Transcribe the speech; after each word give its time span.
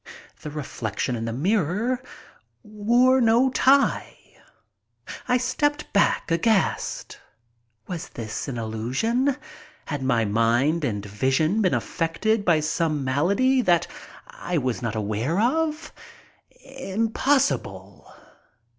The 0.41 0.49
reflection 0.49 1.15
in 1.15 1.25
the 1.25 1.31
mirror 1.31 2.01
wore 2.63 3.21
no 3.21 3.51
tie! 3.51 4.17
I 5.27 5.37
stepped 5.37 5.93
back 5.93 6.31
aghast. 6.31 7.19
Was 7.85 8.09
this 8.09 8.47
an 8.47 8.57
illusion? 8.57 9.37
Had 9.85 10.01
my 10.01 10.25
mind 10.25 10.83
and 10.83 11.05
vision 11.05 11.61
been 11.61 11.75
affected 11.75 12.43
by 12.43 12.61
some 12.61 13.03
malady 13.03 13.61
that 13.61 13.85
I 14.25 14.57
was 14.57 14.81
not 14.81 14.95
aware 14.95 15.39
of? 15.39 15.93
Impossible! 16.61 18.11